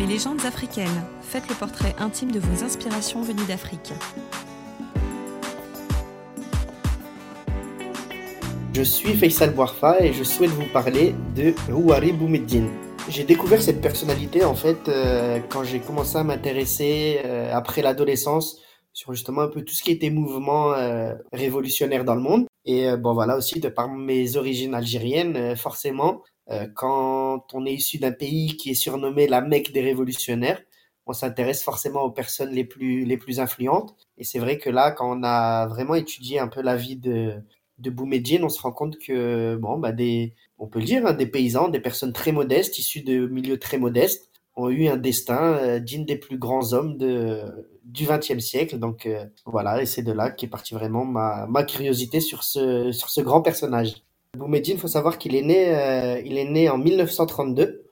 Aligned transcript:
Mes 0.00 0.06
légendes 0.06 0.46
africaines. 0.46 1.04
Faites 1.20 1.46
le 1.50 1.54
portrait 1.54 1.94
intime 1.98 2.32
de 2.32 2.40
vos 2.40 2.64
inspirations 2.64 3.20
venues 3.20 3.44
d'Afrique. 3.46 3.92
Je 8.72 8.80
suis 8.80 9.12
Faisal 9.12 9.52
Bouarfa 9.52 10.00
et 10.00 10.14
je 10.14 10.24
souhaite 10.24 10.52
vous 10.52 10.64
parler 10.72 11.14
de 11.36 11.52
Rouari 11.70 12.12
Boumediene. 12.12 12.70
J'ai 13.10 13.24
découvert 13.24 13.60
cette 13.60 13.82
personnalité 13.82 14.42
en 14.42 14.54
fait 14.54 14.88
euh, 14.88 15.38
quand 15.50 15.64
j'ai 15.64 15.80
commencé 15.80 16.16
à 16.16 16.24
m'intéresser 16.24 17.20
euh, 17.26 17.52
après 17.52 17.82
l'adolescence 17.82 18.58
sur 18.94 19.12
justement 19.12 19.42
un 19.42 19.48
peu 19.48 19.60
tout 19.60 19.74
ce 19.74 19.82
qui 19.82 19.90
était 19.90 20.08
mouvement 20.08 20.72
euh, 20.72 21.12
révolutionnaire 21.30 22.06
dans 22.06 22.14
le 22.14 22.22
monde. 22.22 22.46
Et 22.64 22.94
bon 22.96 23.14
voilà 23.14 23.36
aussi 23.36 23.60
de 23.60 23.68
par 23.68 23.88
mes 23.88 24.36
origines 24.36 24.74
algériennes, 24.74 25.56
forcément, 25.56 26.22
quand 26.74 27.46
on 27.54 27.64
est 27.66 27.74
issu 27.74 27.98
d'un 27.98 28.12
pays 28.12 28.56
qui 28.56 28.70
est 28.70 28.74
surnommé 28.74 29.26
la 29.28 29.40
Mecque 29.40 29.72
des 29.72 29.80
révolutionnaires, 29.80 30.60
on 31.06 31.12
s'intéresse 31.12 31.62
forcément 31.64 32.02
aux 32.02 32.10
personnes 32.10 32.50
les 32.52 32.64
plus 32.64 33.04
les 33.04 33.16
plus 33.16 33.40
influentes. 33.40 33.94
Et 34.18 34.24
c'est 34.24 34.38
vrai 34.38 34.58
que 34.58 34.70
là, 34.70 34.90
quand 34.92 35.10
on 35.18 35.22
a 35.24 35.66
vraiment 35.68 35.94
étudié 35.94 36.38
un 36.38 36.48
peu 36.48 36.60
la 36.62 36.76
vie 36.76 36.96
de 36.96 37.34
de 37.78 37.88
Boumediene, 37.90 38.44
on 38.44 38.50
se 38.50 38.60
rend 38.60 38.72
compte 38.72 38.98
que, 38.98 39.56
bon, 39.56 39.78
bah 39.78 39.92
des, 39.92 40.34
on 40.58 40.66
peut 40.68 40.80
le 40.80 40.84
dire, 40.84 41.06
hein, 41.06 41.14
des 41.14 41.26
paysans, 41.26 41.68
des 41.68 41.80
personnes 41.80 42.12
très 42.12 42.30
modestes, 42.32 42.78
issues 42.78 43.00
de 43.02 43.26
milieux 43.26 43.58
très 43.58 43.78
modestes, 43.78 44.29
ont 44.60 44.70
eu 44.70 44.88
un 44.88 44.96
destin 44.96 45.54
euh, 45.54 45.78
digne 45.78 46.04
des 46.04 46.16
plus 46.16 46.38
grands 46.38 46.72
hommes 46.72 46.96
du 46.96 48.06
XXe 48.06 48.38
siècle. 48.38 48.78
Donc 48.78 49.06
euh, 49.06 49.24
voilà, 49.46 49.82
et 49.82 49.86
c'est 49.86 50.02
de 50.02 50.12
là 50.12 50.30
qu'est 50.30 50.46
partie 50.48 50.74
vraiment 50.74 51.04
ma, 51.04 51.64
curiosité 51.64 52.20
sur 52.20 52.42
ce, 52.42 53.20
grand 53.20 53.42
personnage. 53.42 54.02
Boumediene, 54.36 54.76
il 54.76 54.80
faut 54.80 54.88
savoir 54.88 55.18
qu'il 55.18 55.34
est 55.34 55.42
né, 55.42 55.74
euh, 55.74 56.70
en 56.70 56.78
1932 56.78 57.84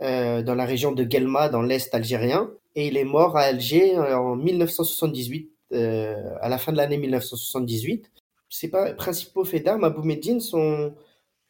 dans 0.00 0.54
la 0.54 0.64
région 0.64 0.92
de 0.92 1.02
Guelma, 1.02 1.48
dans 1.48 1.62
l'est 1.62 1.92
algérien, 1.92 2.50
et 2.76 2.86
il 2.86 2.96
est 2.96 3.04
mort 3.04 3.36
à 3.36 3.40
Alger 3.40 3.98
en 3.98 4.36
1978, 4.36 5.50
à 5.72 6.48
la 6.48 6.58
fin 6.58 6.70
de 6.70 6.76
l'année 6.76 6.98
1978 6.98 8.08
c'est 8.50 8.68
pas 8.68 8.92
principaux 8.94 9.44
faits 9.44 9.64
d'armes 9.64 9.84
à 9.84 9.90
Boumediene 9.90 10.40
sont, 10.40 10.94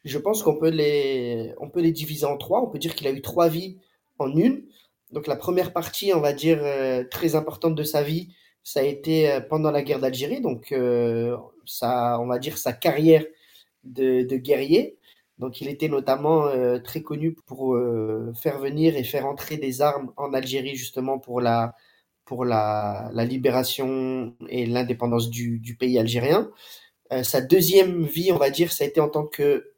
je 0.03 0.17
pense 0.17 0.43
qu'on 0.43 0.57
peut 0.57 0.69
les 0.69 1.91
diviser 1.91 2.25
en 2.25 2.37
trois. 2.37 2.61
On 2.61 2.67
peut 2.67 2.79
dire 2.79 2.95
qu'il 2.95 3.07
a 3.07 3.11
eu 3.11 3.21
trois 3.21 3.47
vies 3.47 3.77
en 4.19 4.35
une. 4.35 4.63
Donc 5.11 5.27
la 5.27 5.35
première 5.35 5.73
partie, 5.73 6.13
on 6.13 6.21
va 6.21 6.33
dire 6.33 6.59
euh, 6.61 7.03
très 7.09 7.35
importante 7.35 7.75
de 7.75 7.83
sa 7.83 8.03
vie, 8.03 8.29
ça 8.63 8.81
a 8.81 8.83
été 8.83 9.31
euh, 9.31 9.41
pendant 9.41 9.71
la 9.71 9.81
guerre 9.81 9.99
d'Algérie. 9.99 10.41
Donc 10.41 10.71
euh, 10.71 11.35
ça, 11.65 12.19
on 12.19 12.27
va 12.27 12.39
dire 12.39 12.57
sa 12.57 12.73
carrière 12.73 13.25
de, 13.83 14.23
guerrier. 14.37 14.97
Donc 15.37 15.61
il 15.61 15.69
était 15.69 15.87
notamment 15.87 16.49
très 16.83 17.01
connu 17.01 17.33
pour 17.33 17.77
faire 18.35 18.59
venir 18.59 18.97
et 18.97 19.05
faire 19.05 19.25
entrer 19.25 19.55
des 19.55 19.81
armes 19.81 20.11
en 20.17 20.33
Algérie 20.33 20.75
justement 20.75 21.17
pour 21.17 21.39
la 21.39 21.75
pour 22.29 22.45
la, 22.45 23.09
libération 23.15 24.35
et 24.49 24.67
l'indépendance 24.67 25.31
du, 25.31 25.75
pays 25.79 25.97
algérien. 25.97 26.51
Euh, 27.11 27.23
sa 27.23 27.41
deuxième 27.41 28.03
vie, 28.05 28.31
on 28.31 28.37
va 28.37 28.51
dire, 28.51 28.71
ça 28.71 28.83
a 28.83 28.87
été 28.87 29.01
en 29.01 29.09
tant 29.09 29.25
que 29.25 29.71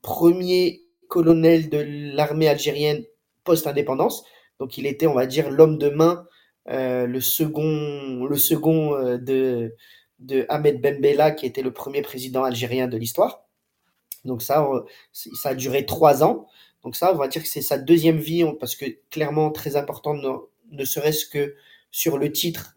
premier 0.00 0.82
colonel 1.08 1.68
de 1.68 1.84
l'armée 2.14 2.46
algérienne 2.46 3.02
post-indépendance. 3.44 4.24
Donc 4.58 4.78
il 4.78 4.86
était, 4.86 5.06
on 5.06 5.14
va 5.14 5.26
dire, 5.26 5.50
l'homme 5.50 5.78
de 5.78 5.90
main, 5.90 6.26
euh, 6.68 7.06
le 7.06 7.20
second, 7.20 8.24
le 8.24 8.36
second 8.36 8.94
euh, 8.94 9.18
de, 9.18 9.74
de 10.20 10.46
Ahmed 10.48 10.80
Bella, 10.80 11.30
qui 11.30 11.46
était 11.46 11.62
le 11.62 11.72
premier 11.72 12.02
président 12.02 12.44
algérien 12.44 12.88
de 12.88 12.96
l'histoire. 12.96 13.44
Donc 14.24 14.42
ça, 14.42 14.66
ça 15.12 15.50
a 15.50 15.54
duré 15.54 15.84
trois 15.84 16.24
ans. 16.24 16.46
Donc 16.82 16.96
ça, 16.96 17.12
on 17.12 17.16
va 17.16 17.28
dire 17.28 17.42
que 17.42 17.48
c'est 17.48 17.62
sa 17.62 17.78
deuxième 17.78 18.18
vie, 18.18 18.44
parce 18.58 18.74
que 18.74 18.86
clairement 19.10 19.50
très 19.50 19.76
important, 19.76 20.14
ne, 20.70 20.84
serait-ce 20.84 21.26
que 21.26 21.54
sur 21.90 22.16
le 22.16 22.32
titre, 22.32 22.76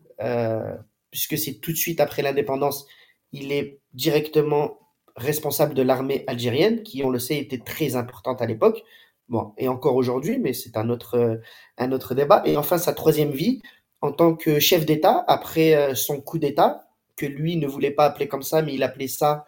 puisque 1.09 1.37
c'est 1.37 1.55
tout 1.55 1.71
de 1.71 1.77
suite 1.77 2.01
après 2.01 2.21
l'indépendance, 2.21 2.85
il 3.31 3.51
est 3.51 3.79
directement 3.93 4.79
responsable 5.15 5.73
de 5.73 5.81
l'armée 5.81 6.23
algérienne, 6.27 6.83
qui, 6.83 7.03
on 7.03 7.09
le 7.09 7.19
sait, 7.19 7.37
était 7.37 7.57
très 7.57 7.95
importante 7.95 8.41
à 8.41 8.45
l'époque. 8.45 8.83
Bon, 9.29 9.53
et 9.57 9.67
encore 9.67 9.95
aujourd'hui, 9.95 10.39
mais 10.39 10.53
c'est 10.53 10.77
un 10.77 10.89
autre, 10.89 11.15
euh, 11.15 11.37
un 11.77 11.91
autre 11.91 12.15
débat. 12.15 12.43
Et 12.45 12.55
enfin, 12.57 12.77
sa 12.77 12.93
troisième 12.93 13.31
vie, 13.31 13.61
en 14.01 14.11
tant 14.11 14.35
que 14.35 14.59
chef 14.59 14.85
d'État, 14.85 15.25
après 15.27 15.75
euh, 15.75 15.95
son 15.95 16.21
coup 16.21 16.37
d'État, 16.39 16.87
que 17.17 17.25
lui 17.25 17.57
ne 17.57 17.67
voulait 17.67 17.91
pas 17.91 18.05
appeler 18.05 18.27
comme 18.27 18.43
ça, 18.43 18.61
mais 18.61 18.73
il 18.75 18.83
appelait 18.83 19.07
ça 19.07 19.45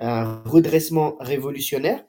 un 0.00 0.42
redressement 0.46 1.16
révolutionnaire, 1.20 2.04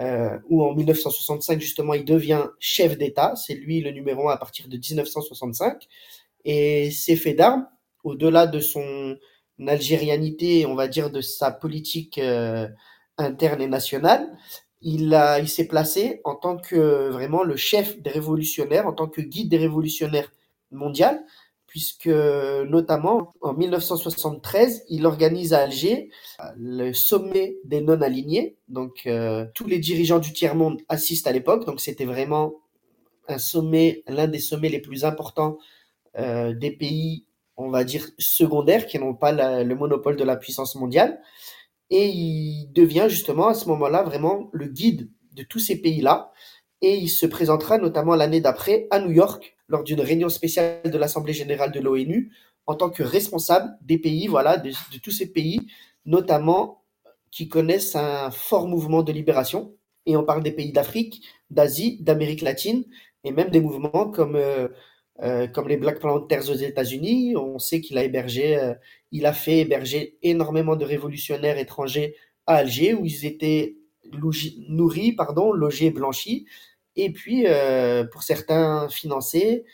euh, 0.00 0.38
où 0.48 0.62
en 0.62 0.74
1965, 0.74 1.60
justement, 1.60 1.94
il 1.94 2.04
devient 2.04 2.44
chef 2.60 2.96
d'État. 2.98 3.34
C'est 3.36 3.54
lui 3.54 3.80
le 3.80 3.90
numéro 3.90 4.28
un 4.28 4.34
à 4.34 4.36
partir 4.36 4.68
de 4.68 4.76
1965. 4.76 5.88
Et 6.44 6.90
ses 6.90 7.16
faits 7.16 7.36
d'armes, 7.36 7.66
au-delà 8.04 8.46
de 8.46 8.60
son, 8.60 9.16
algérianité, 9.66 10.64
on 10.66 10.74
va 10.74 10.88
dire, 10.88 11.10
de 11.10 11.20
sa 11.20 11.50
politique 11.50 12.18
euh, 12.18 12.68
interne 13.18 13.60
et 13.60 13.66
nationale, 13.66 14.26
il, 14.82 15.14
a, 15.14 15.38
il 15.40 15.48
s'est 15.48 15.66
placé 15.66 16.20
en 16.24 16.34
tant 16.34 16.56
que 16.56 17.08
vraiment 17.10 17.42
le 17.42 17.56
chef 17.56 18.00
des 18.00 18.10
révolutionnaires, 18.10 18.86
en 18.86 18.92
tant 18.92 19.08
que 19.08 19.20
guide 19.20 19.48
des 19.48 19.58
révolutionnaires 19.58 20.32
mondial, 20.70 21.22
puisque 21.66 22.08
notamment 22.08 23.32
en 23.40 23.54
1973, 23.54 24.84
il 24.88 25.06
organise 25.06 25.52
à 25.52 25.60
Alger 25.60 26.10
le 26.56 26.92
sommet 26.92 27.56
des 27.64 27.80
non-alignés. 27.80 28.56
Donc 28.68 29.02
euh, 29.06 29.46
tous 29.54 29.66
les 29.66 29.78
dirigeants 29.78 30.18
du 30.18 30.32
tiers-monde 30.32 30.80
assistent 30.88 31.28
à 31.28 31.32
l'époque, 31.32 31.66
donc 31.66 31.80
c'était 31.80 32.06
vraiment 32.06 32.54
un 33.28 33.38
sommet, 33.38 34.02
l'un 34.08 34.26
des 34.26 34.40
sommets 34.40 34.68
les 34.68 34.80
plus 34.80 35.04
importants 35.04 35.58
euh, 36.18 36.52
des 36.54 36.72
pays 36.72 37.24
on 37.60 37.68
va 37.70 37.84
dire, 37.84 38.06
secondaires, 38.18 38.86
qui 38.86 38.98
n'ont 38.98 39.14
pas 39.14 39.32
le 39.62 39.74
monopole 39.74 40.16
de 40.16 40.24
la 40.24 40.36
puissance 40.36 40.74
mondiale. 40.76 41.20
Et 41.90 42.08
il 42.08 42.72
devient 42.72 43.06
justement 43.08 43.48
à 43.48 43.54
ce 43.54 43.68
moment-là 43.68 44.02
vraiment 44.02 44.48
le 44.52 44.66
guide 44.66 45.10
de 45.32 45.42
tous 45.42 45.58
ces 45.58 45.80
pays-là. 45.80 46.32
Et 46.82 46.96
il 46.96 47.08
se 47.08 47.26
présentera 47.26 47.78
notamment 47.78 48.14
l'année 48.14 48.40
d'après 48.40 48.86
à 48.90 49.00
New 49.00 49.10
York 49.10 49.56
lors 49.68 49.84
d'une 49.84 50.00
réunion 50.00 50.28
spéciale 50.28 50.82
de 50.84 50.98
l'Assemblée 50.98 51.32
générale 51.32 51.72
de 51.72 51.80
l'ONU 51.80 52.32
en 52.66 52.74
tant 52.74 52.90
que 52.90 53.02
responsable 53.02 53.76
des 53.82 53.98
pays, 53.98 54.28
voilà, 54.28 54.56
de, 54.56 54.70
tous 55.02 55.10
ces 55.10 55.32
pays, 55.32 55.60
notamment 56.06 56.84
qui 57.30 57.48
connaissent 57.48 57.96
un 57.96 58.30
fort 58.30 58.68
mouvement 58.68 59.02
de 59.02 59.12
libération. 59.12 59.74
Et 60.06 60.16
on 60.16 60.24
parle 60.24 60.42
des 60.42 60.52
pays 60.52 60.72
d'Afrique, 60.72 61.22
d'Asie, 61.50 61.98
d'Amérique 62.00 62.42
latine, 62.42 62.84
et 63.24 63.32
même 63.32 63.50
des 63.50 63.60
mouvements 63.60 64.10
comme 64.10 64.36
euh, 64.36 64.68
euh, 65.22 65.46
comme 65.46 65.68
les 65.68 65.76
Black 65.76 66.00
Panthers 66.00 66.48
aux 66.48 66.54
États-Unis. 66.54 67.36
On 67.36 67.58
sait 67.58 67.80
qu'il 67.80 67.98
a 67.98 68.04
hébergé, 68.04 68.56
euh, 68.56 68.74
il 69.12 69.26
a 69.26 69.32
fait 69.32 69.58
héberger 69.58 70.16
énormément 70.22 70.76
de 70.76 70.84
révolutionnaires 70.84 71.58
étrangers 71.58 72.16
à 72.46 72.56
Alger 72.56 72.94
où 72.94 73.04
ils 73.04 73.26
étaient 73.26 73.76
nourris, 74.68 75.12
pardon, 75.12 75.52
logés, 75.52 75.90
blanchis, 75.90 76.46
et 76.96 77.12
puis 77.12 77.44
euh, 77.46 78.04
pour 78.04 78.22
certains 78.22 78.88
financés, 78.88 79.64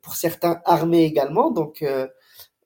pour 0.00 0.16
certains 0.16 0.60
armés 0.64 1.04
également. 1.04 1.52
Donc 1.52 1.84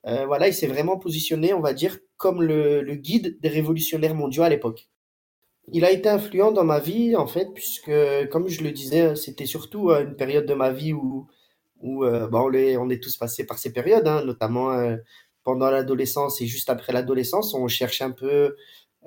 voilà, 0.03 0.47
il 0.47 0.53
s'est 0.53 0.67
vraiment 0.67 0.97
positionné, 0.97 1.53
on 1.53 1.59
va 1.59 1.73
dire, 1.73 1.99
comme 2.15 2.41
le, 2.41 2.81
le 2.81 2.95
guide 2.95 3.39
des 3.41 3.49
révolutionnaires 3.49 4.15
mondiaux 4.15 4.43
à 4.43 4.49
l'époque. 4.49 4.89
Il 5.73 5.83
a 5.83 5.91
été 5.91 6.07
influent 6.09 6.51
dans 6.53 6.63
ma 6.63 6.79
vie, 6.79 7.15
en 7.15 7.27
fait, 7.27 7.49
puisque, 7.53 7.91
comme 8.31 8.47
je 8.47 8.63
le 8.63 8.71
disais, 8.71 9.15
c'était 9.15 9.45
surtout 9.45 9.91
une 9.91 10.15
période 10.15 10.45
de 10.45 10.53
ma 10.53 10.71
vie 10.71 10.93
où 10.93 11.27
où 11.81 12.03
euh, 12.03 12.27
bah, 12.27 12.41
on, 12.43 12.53
est, 12.89 13.01
tous 13.01 13.17
passés 13.17 13.45
par 13.45 13.57
ces 13.57 13.71
périodes, 13.71 14.07
hein, 14.07 14.23
notamment 14.23 14.71
euh, 14.71 14.97
pendant 15.43 15.69
l'adolescence 15.69 16.41
et 16.41 16.47
juste 16.47 16.69
après 16.69 16.93
l'adolescence, 16.93 17.53
on 17.53 17.67
cherche 17.67 18.01
un 18.01 18.11
peu, 18.11 18.55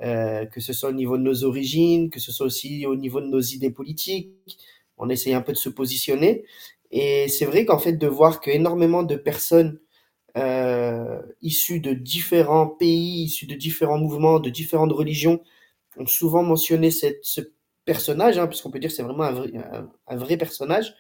euh, 0.03 0.47
que 0.47 0.61
ce 0.61 0.73
soit 0.73 0.91
au 0.91 0.93
niveau 0.93 1.17
de 1.19 1.23
nos 1.23 1.45
origines, 1.45 2.11
que 2.11 2.21
ce 2.21 2.33
soit 2.33 2.47
aussi 2.47 2.87
au 2.87 2.97
niveau 2.97 3.21
de 3.21 3.27
nos 3.27 3.41
idées 3.41 3.71
politiques, 3.71 4.33
on 4.97 5.09
essaye 5.09 5.35
un 5.35 5.43
peu 5.43 5.53
de 5.53 5.59
se 5.59 5.69
positionner. 5.69 6.45
Et 6.91 7.29
c'est 7.29 7.45
vrai 7.45 7.65
qu'en 7.65 7.79
fait, 7.79 7.95
de 7.95 8.07
voir 8.07 8.41
qu'énormément 8.41 9.03
de 9.03 9.17
personnes 9.17 9.79
issues 11.43 11.81
de 11.81 11.93
différents 11.93 12.69
pays, 12.69 13.25
issues 13.25 13.47
de 13.47 13.55
différents 13.55 13.99
mouvements, 13.99 14.39
de 14.41 14.51
différentes 14.51 14.93
religions, 14.93 15.43
ont 15.97 16.07
souvent 16.07 16.43
mentionné 16.43 16.91
ce 16.91 17.41
personnage, 17.85 18.39
hein, 18.39 18.47
puisqu'on 18.47 18.71
peut 18.71 18.79
dire 18.79 18.91
que 18.91 18.97
c'est 18.97 19.03
vraiment 19.03 19.25
un 19.25 19.33
vrai, 19.33 19.53
un 20.07 20.17
vrai 20.17 20.37
personnage, 20.37 20.95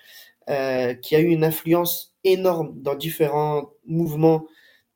euh, 0.50 0.94
qui 0.94 1.16
a 1.16 1.20
eu 1.20 1.28
une 1.28 1.44
influence 1.44 2.14
énorme 2.24 2.72
dans 2.82 2.94
différents 2.94 3.70
mouvements 3.86 4.46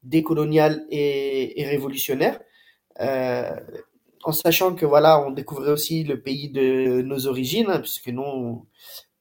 décolonial 0.03 0.85
et, 0.91 1.61
et 1.61 1.67
révolutionnaires. 1.67 2.41
Euh, 3.01 3.57
en 4.25 4.33
sachant 4.33 4.75
que 4.75 4.87
voilà, 4.87 5.25
on 5.27 5.31
découvrait 5.31 5.71
aussi 5.71 6.05
le 6.05 6.21
pays 6.21 6.49
de 6.51 7.03
nos 7.03 7.27
origines, 7.27 7.67
hein, 7.69 7.81
puisque 7.81 8.09
nous, 8.09 8.67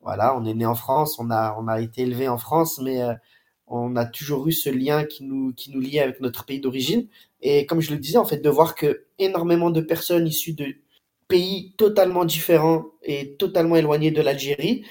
voilà, 0.01 0.38
on 0.38 0.45
est 0.45 0.53
né 0.53 0.65
en 0.65 0.75
France, 0.75 1.19
on 1.19 1.30
a, 1.31 1.56
on 1.59 1.68
a 1.68 1.81
été 1.81 2.01
élevé 2.03 2.27
en 2.27 2.38
France, 2.38 2.79
mais 2.79 3.01
euh, 3.01 3.13
on 3.68 3.95
a 3.95 4.06
toujours 4.06 4.47
eu 4.47 4.51
ce 4.53 4.69
lien 4.69 5.06
qui 5.06 5.24
nous, 5.24 5.53
qui 5.53 5.71
nous 5.71 5.79
liait 5.79 6.00
avec 6.01 6.19
notre 6.21 6.45
pays 6.45 6.59
d'origine. 6.59 7.07
Et 7.41 7.65
comme 7.65 7.81
je 7.81 7.91
le 7.91 7.97
disais, 8.00 8.18
en 8.18 8.25
fait, 8.25 8.39
de 8.39 8.50
voir 8.50 8.75
que 8.75 9.06
énormément 9.19 9.71
de 9.71 9.81
personnes 9.81 10.27
issues 10.27 10.53
de 10.53 10.74
pays 11.27 11.74
totalement 11.77 12.25
différents 12.25 12.86
et 13.01 13.36
totalement 13.38 13.75
éloignés 13.75 14.12
de 14.12 14.21
l'Algérie 14.21 14.86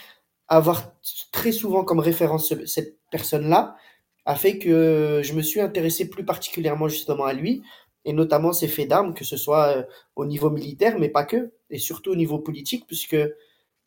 avoir 0.48 0.94
très 1.32 1.52
souvent 1.52 1.84
comme 1.84 2.00
référence 2.00 2.54
cette 2.66 2.98
personne-là 3.10 3.76
a 4.24 4.36
fait 4.36 4.58
que 4.58 5.20
je 5.22 5.32
me 5.32 5.42
suis 5.42 5.60
intéressé 5.60 6.08
plus 6.08 6.24
particulièrement 6.24 6.88
justement 6.88 7.24
à 7.24 7.32
lui, 7.32 7.62
et 8.04 8.12
notamment 8.12 8.52
ses 8.52 8.68
faits 8.68 8.88
d'armes, 8.88 9.14
que 9.14 9.24
ce 9.24 9.36
soit 9.36 9.76
euh, 9.76 9.82
au 10.16 10.26
niveau 10.26 10.50
militaire, 10.50 10.98
mais 10.98 11.08
pas 11.08 11.24
que, 11.24 11.52
et 11.70 11.78
surtout 11.78 12.10
au 12.10 12.16
niveau 12.16 12.38
politique, 12.38 12.86
puisque 12.86 13.16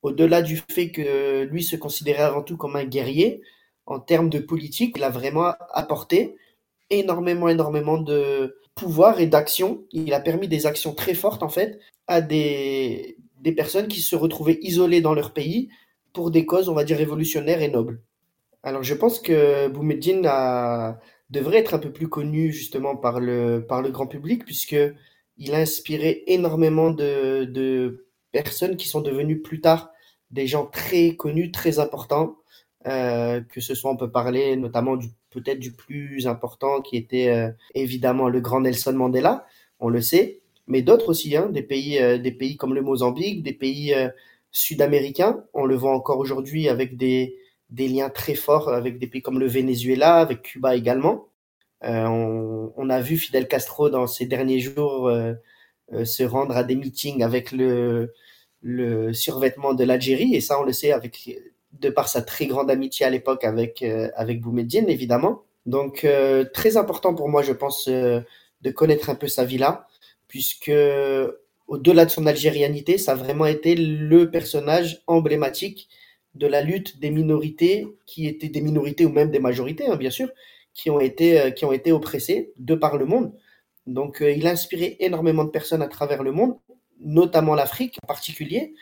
au-delà 0.02 0.42
du 0.42 0.62
fait 0.70 0.92
que 0.92 1.44
lui 1.44 1.64
se 1.64 1.76
considérait 1.76 2.24
avant 2.24 2.44
tout 2.44 2.58
comme 2.58 2.76
un 2.76 2.86
guerrier, 2.86 3.42
en 3.86 4.00
termes 4.00 4.30
de 4.30 4.40
politique, 4.40 4.96
il 4.98 5.04
a 5.04 5.10
vraiment 5.10 5.54
apporté 5.72 6.36
énormément, 6.90 7.50
énormément 7.50 7.98
de 7.98 8.58
pouvoir 8.74 9.20
et 9.20 9.28
d'action. 9.28 9.84
Il 9.92 10.14
a 10.14 10.20
permis 10.20 10.48
des 10.48 10.66
actions 10.66 10.94
très 10.94 11.14
fortes, 11.14 11.44
en 11.44 11.50
fait, 11.50 11.80
à 12.08 12.22
des, 12.22 13.18
des 13.40 13.52
personnes 13.52 13.88
qui 13.88 14.02
se 14.02 14.16
retrouvaient 14.16 14.60
isolées 14.62 15.02
dans 15.02 15.14
leur 15.14 15.34
pays 15.34 15.70
pour 16.16 16.32
des 16.32 16.46
causes, 16.46 16.70
on 16.70 16.74
va 16.74 16.84
dire, 16.84 16.98
révolutionnaires 16.98 17.62
et 17.62 17.70
nobles. 17.70 18.02
Alors, 18.64 18.82
je 18.82 18.96
pense 18.96 19.20
que 19.20 19.68
Boumediene 19.68 20.26
a, 20.26 21.00
devrait 21.30 21.60
être 21.60 21.76
un 21.76 21.80
peu 21.80 21.92
plus 21.92 22.10
connu 22.10 22.52
justement 22.52 22.96
par 22.96 23.20
le, 23.20 23.64
grand 23.92 24.08
public, 24.08 24.46
puisque 24.46 24.78
il 25.38 25.54
a 25.54 25.60
inspiré 25.60 26.24
énormément 26.28 26.90
de, 26.90 27.46
de 27.46 28.08
personnes 28.32 28.78
qui 28.78 28.88
sont 28.88 29.02
devenues 29.02 29.42
plus 29.42 29.62
tard 29.62 29.92
des 30.32 30.48
gens 30.48 30.66
très 30.66 31.16
connus, 31.16 31.52
très 31.52 31.80
importants. 31.80 32.38
Euh, 32.88 33.42
que 33.42 33.62
ce 33.62 33.74
soit, 33.74 33.92
on 33.92 33.98
peut 33.98 34.12
parler 34.12 34.56
notamment 34.56 34.96
du 34.96 35.10
peut-être 35.32 35.60
du 35.60 35.72
plus 35.74 36.28
important 36.28 36.82
qui 36.82 36.98
était 36.98 37.30
euh, 37.30 37.50
évidemment 37.74 38.30
le 38.30 38.40
grand 38.40 38.62
Nelson 38.62 38.94
Mandela, 38.94 39.46
on 39.80 39.90
le 39.90 40.02
sait, 40.02 40.42
mais 40.68 40.82
d'autres 40.82 41.10
aussi, 41.10 41.36
hein, 41.36 41.50
des 41.50 41.64
pays, 41.64 42.00
euh, 42.00 42.18
des 42.20 42.32
pays 42.32 42.58
comme 42.58 42.76
le 42.76 42.82
Mozambique, 42.82 43.44
des 43.44 43.54
pays 43.54 43.94
sud-américains, 44.56 45.44
on 45.54 45.66
le 45.66 45.76
voit 45.76 45.94
encore 45.94 46.20
aujourd'hui 46.20 46.70
avec 46.70 46.98
des, 46.98 47.38
des 47.70 47.88
liens 47.88 48.10
très 48.10 48.36
forts 48.36 48.70
avec 48.70 49.00
des 49.00 49.08
pays 49.08 49.22
comme 49.22 49.40
le 49.40 49.48
Venezuela, 49.48 50.16
avec 50.16 50.42
Cuba 50.44 50.76
également. 50.76 51.28
Euh, 51.84 52.06
on, 52.06 52.74
on, 52.78 52.90
a 52.90 53.02
vu 53.02 53.18
Fidel 53.18 53.48
Castro 53.48 53.90
dans 53.90 54.08
ces 54.08 54.26
derniers 54.26 54.60
jours 54.60 55.10
euh, 55.10 55.34
euh, 55.94 56.06
se 56.06 56.24
rendre 56.24 56.56
à 56.56 56.64
des 56.64 56.76
meetings 56.76 57.22
avec 57.22 57.52
le, 57.52 58.14
le 58.62 59.14
survêtement 59.14 59.74
de 59.74 59.84
l'Algérie, 59.84 60.36
et 60.36 60.42
ça 60.42 60.60
on 60.60 60.64
le 60.64 60.74
sait 60.74 60.92
avec 60.92 61.30
de 61.74 61.90
par 61.90 62.08
sa 62.08 62.22
très 62.22 62.48
grande 62.48 62.72
amitié 62.72 63.06
à 63.06 63.10
l'époque 63.10 63.44
avec 63.44 63.82
euh, 63.82 64.10
avec 64.16 64.42
évidemment. 64.88 65.44
Donc 65.66 66.04
euh, 66.06 66.46
très 66.54 66.78
important 66.78 67.14
pour 67.14 67.30
moi, 67.30 67.42
je 67.44 67.54
pense, 67.54 67.88
euh, 67.88 68.22
de 68.62 68.72
connaître 68.72 69.10
un 69.10 69.16
peu 69.16 69.28
sa 69.28 69.46
vie 69.46 69.58
là, 69.58 69.88
puisque 70.28 70.72
au-delà 71.68 72.06
de 72.06 72.12
son 72.12 72.26
algérianité, 72.28 72.98
ça 72.98 73.14
a 73.14 73.16
vraiment 73.16 73.46
été 73.46 73.76
le 73.76 74.30
personnage 74.30 75.02
emblématique 75.08 75.90
de 76.36 76.48
la 76.48 76.62
lutte 76.62 77.00
des 77.00 77.10
minorités 77.10 77.88
qui 78.06 78.28
étaient 78.28 78.50
des 78.50 78.62
minorités 78.62 79.06
ou 79.06 79.10
même 79.10 79.32
des 79.32 79.40
majorités, 79.40 79.88
hein, 79.88 79.96
bien 79.96 80.10
sûr, 80.12 80.30
qui 80.74 80.90
ont 80.90 81.00
été, 81.00 81.40
euh, 81.40 81.52
qui 81.52 81.66
ont 81.66 81.72
été 81.72 81.92
oppressées 81.92 82.54
de 82.58 82.76
par 82.76 82.98
le 82.98 83.06
monde. 83.06 83.34
Donc, 83.88 84.22
euh, 84.22 84.32
il 84.32 84.46
a 84.48 84.52
inspiré 84.52 84.98
énormément 85.00 85.46
de 85.46 85.50
personnes 85.50 85.82
à 85.82 85.88
travers 85.88 86.24
le 86.24 86.32
monde, 86.32 86.58
notamment 87.00 87.56
l'Afrique 87.56 87.98
en 88.04 88.08
particulier, 88.08 88.74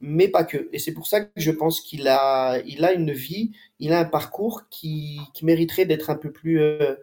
mais 0.00 0.28
pas 0.28 0.44
que. 0.44 0.68
Et 0.72 0.78
c'est 0.78 0.92
pour 0.92 1.06
ça 1.06 1.20
que 1.22 1.30
je 1.36 1.50
pense 1.50 1.80
qu'il 1.80 2.08
a, 2.08 2.58
il 2.66 2.84
a 2.84 2.92
une 2.92 3.12
vie, 3.12 3.52
il 3.78 3.92
a 3.92 4.00
un 4.00 4.04
parcours 4.04 4.62
qui, 4.70 5.20
qui 5.34 5.44
mériterait 5.44 5.86
d'être 5.86 6.10
un 6.10 6.16
peu 6.16 6.32
plus 6.32 6.60
euh, 6.60 6.96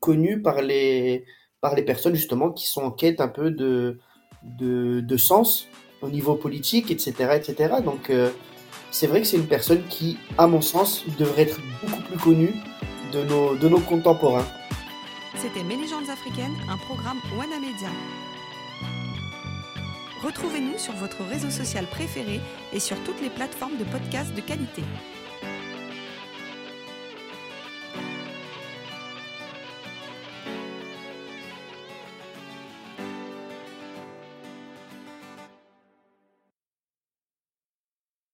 connu 0.00 0.42
par 0.42 0.62
les, 0.62 1.24
par 1.60 1.74
les 1.74 1.82
personnes 1.82 2.14
justement 2.14 2.50
qui 2.52 2.66
sont 2.68 2.82
en 2.82 2.90
quête 2.90 3.20
un 3.20 3.28
peu 3.28 3.50
de, 3.50 3.98
de, 4.44 5.16
sens 5.16 5.68
au 6.02 6.08
niveau 6.08 6.34
politique, 6.34 6.90
etc., 6.90 7.12
etc. 7.34 7.74
Donc, 7.84 8.10
euh, 8.10 8.30
c'est 8.90 9.06
vrai 9.06 9.20
que 9.20 9.26
c'est 9.26 9.36
une 9.36 9.46
personne 9.46 9.82
qui, 9.88 10.18
à 10.38 10.46
mon 10.46 10.60
sens, 10.60 11.04
devrait 11.18 11.42
être 11.42 11.60
beaucoup 11.82 12.02
plus 12.02 12.18
connue 12.18 12.54
de 13.12 13.22
nos, 13.24 13.56
de 13.56 13.68
nos 13.68 13.80
contemporains. 13.80 14.46
C'était 15.36 15.64
Mes 15.64 15.74
africaines, 16.10 16.54
un 16.68 16.76
programme 16.76 17.18
Wana 17.36 17.58
Media. 17.58 17.88
Retrouvez-nous 20.22 20.78
sur 20.78 20.94
votre 20.94 21.22
réseau 21.24 21.50
social 21.50 21.86
préféré 21.86 22.40
et 22.72 22.80
sur 22.80 22.96
toutes 23.04 23.20
les 23.20 23.30
plateformes 23.30 23.76
de 23.76 23.84
podcasts 23.84 24.34
de 24.34 24.40
qualité. 24.40 24.82